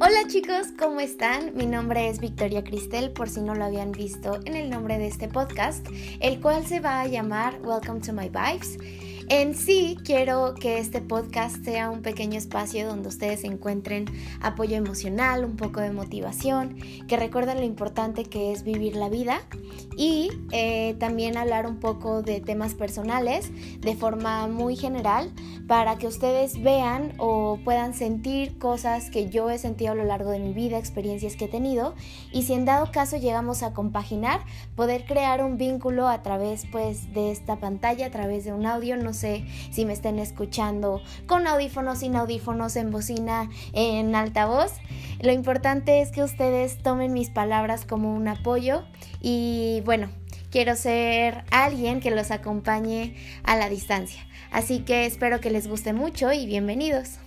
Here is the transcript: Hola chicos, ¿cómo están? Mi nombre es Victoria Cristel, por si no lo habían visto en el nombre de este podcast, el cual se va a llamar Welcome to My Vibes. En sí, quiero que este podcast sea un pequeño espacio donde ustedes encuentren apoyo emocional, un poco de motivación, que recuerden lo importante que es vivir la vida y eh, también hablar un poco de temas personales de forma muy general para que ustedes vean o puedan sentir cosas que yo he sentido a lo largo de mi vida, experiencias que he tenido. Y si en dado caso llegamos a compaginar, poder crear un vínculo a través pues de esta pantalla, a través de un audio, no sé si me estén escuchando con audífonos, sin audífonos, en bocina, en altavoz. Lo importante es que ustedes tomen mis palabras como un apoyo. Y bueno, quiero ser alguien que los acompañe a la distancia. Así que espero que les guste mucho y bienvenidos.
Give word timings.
Hola 0.00 0.28
chicos, 0.28 0.68
¿cómo 0.78 1.00
están? 1.00 1.56
Mi 1.56 1.66
nombre 1.66 2.08
es 2.08 2.20
Victoria 2.20 2.62
Cristel, 2.62 3.10
por 3.10 3.28
si 3.28 3.40
no 3.40 3.56
lo 3.56 3.64
habían 3.64 3.90
visto 3.90 4.38
en 4.44 4.54
el 4.54 4.70
nombre 4.70 4.96
de 4.96 5.08
este 5.08 5.26
podcast, 5.26 5.84
el 6.20 6.40
cual 6.40 6.64
se 6.64 6.78
va 6.78 7.00
a 7.00 7.08
llamar 7.08 7.60
Welcome 7.64 8.00
to 8.02 8.12
My 8.12 8.28
Vibes. 8.28 8.78
En 9.28 9.56
sí, 9.56 9.98
quiero 10.04 10.54
que 10.54 10.78
este 10.78 11.00
podcast 11.00 11.64
sea 11.64 11.90
un 11.90 12.00
pequeño 12.00 12.38
espacio 12.38 12.86
donde 12.86 13.08
ustedes 13.08 13.42
encuentren 13.42 14.04
apoyo 14.40 14.76
emocional, 14.76 15.44
un 15.44 15.56
poco 15.56 15.80
de 15.80 15.90
motivación, 15.90 16.76
que 17.08 17.16
recuerden 17.16 17.58
lo 17.58 17.64
importante 17.64 18.24
que 18.24 18.52
es 18.52 18.62
vivir 18.62 18.94
la 18.94 19.08
vida 19.08 19.40
y 19.96 20.30
eh, 20.52 20.94
también 21.00 21.36
hablar 21.36 21.66
un 21.66 21.80
poco 21.80 22.22
de 22.22 22.40
temas 22.40 22.74
personales 22.74 23.50
de 23.80 23.96
forma 23.96 24.46
muy 24.46 24.76
general 24.76 25.32
para 25.68 25.96
que 25.98 26.06
ustedes 26.06 26.62
vean 26.62 27.12
o 27.18 27.58
puedan 27.62 27.92
sentir 27.92 28.58
cosas 28.58 29.10
que 29.10 29.28
yo 29.28 29.50
he 29.50 29.58
sentido 29.58 29.92
a 29.92 29.94
lo 29.94 30.04
largo 30.04 30.30
de 30.30 30.38
mi 30.38 30.54
vida, 30.54 30.78
experiencias 30.78 31.36
que 31.36 31.44
he 31.44 31.48
tenido. 31.48 31.94
Y 32.32 32.44
si 32.44 32.54
en 32.54 32.64
dado 32.64 32.90
caso 32.90 33.18
llegamos 33.18 33.62
a 33.62 33.74
compaginar, 33.74 34.40
poder 34.74 35.04
crear 35.04 35.44
un 35.44 35.58
vínculo 35.58 36.08
a 36.08 36.22
través 36.22 36.64
pues 36.72 37.12
de 37.12 37.30
esta 37.30 37.56
pantalla, 37.56 38.06
a 38.06 38.10
través 38.10 38.46
de 38.46 38.54
un 38.54 38.64
audio, 38.64 38.96
no 38.96 39.12
sé 39.12 39.44
si 39.70 39.84
me 39.84 39.92
estén 39.92 40.18
escuchando 40.18 41.02
con 41.26 41.46
audífonos, 41.46 41.98
sin 41.98 42.16
audífonos, 42.16 42.74
en 42.76 42.90
bocina, 42.90 43.50
en 43.74 44.14
altavoz. 44.14 44.72
Lo 45.20 45.32
importante 45.32 46.00
es 46.00 46.12
que 46.12 46.22
ustedes 46.22 46.82
tomen 46.82 47.12
mis 47.12 47.28
palabras 47.28 47.84
como 47.84 48.14
un 48.14 48.26
apoyo. 48.26 48.84
Y 49.20 49.82
bueno, 49.84 50.08
quiero 50.50 50.76
ser 50.76 51.44
alguien 51.50 52.00
que 52.00 52.10
los 52.10 52.30
acompañe 52.30 53.14
a 53.44 53.56
la 53.56 53.68
distancia. 53.68 54.26
Así 54.50 54.80
que 54.80 55.06
espero 55.06 55.40
que 55.40 55.50
les 55.50 55.68
guste 55.68 55.92
mucho 55.92 56.32
y 56.32 56.46
bienvenidos. 56.46 57.18